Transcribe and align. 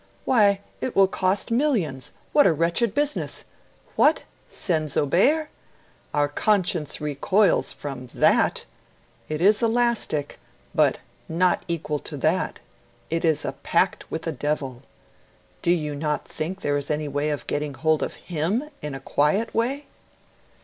Why, 0.25 0.61
it 0.79 0.95
will 0.95 1.07
cost 1.07 1.51
millions, 1.51 2.09
what 2.33 2.47
a 2.47 2.53
wretched 2.53 2.95
business! 2.95 3.43
What! 3.95 4.23
Send 4.49 4.89
Zobeir? 4.89 5.49
Our 6.11 6.27
conscience 6.27 6.99
recoils 6.99 7.71
from 7.71 8.07
THAT; 8.07 8.65
it 9.29 9.41
is 9.41 9.61
elastic, 9.61 10.39
but 10.73 11.01
not 11.29 11.61
equal 11.67 11.99
to 11.99 12.17
that; 12.17 12.61
it 13.11 13.23
is 13.23 13.45
a 13.45 13.51
pact 13.51 14.09
with 14.09 14.23
the 14.23 14.31
Devil.... 14.31 14.81
Do 15.61 15.69
you 15.69 15.93
not 15.93 16.27
think 16.27 16.61
there 16.61 16.77
is 16.77 16.89
any 16.89 17.07
way 17.07 17.29
of 17.29 17.45
getting 17.45 17.75
hold 17.75 18.01
of 18.01 18.15
H 18.27 18.37
I 18.39 18.41
M, 18.41 18.69
in 18.81 18.95
a 18.95 18.99
quiet 18.99 19.53
way?' 19.53 19.85